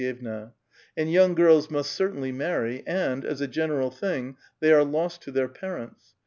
jyevna; 0.01 0.51
and 0.97 1.11
young 1.13 1.35
girls 1.35 1.69
must 1.69 1.91
certainly 1.91 2.31
marry, 2.31 2.81
and, 2.87 3.23
as 3.23 3.39
a 3.39 3.47
genciral 3.47 3.93
thing, 3.95 4.35
they 4.59 4.73
are 4.73 4.83
lost 4.83 5.21
to 5.21 5.29
their 5.29 5.47
parents. 5.47 6.15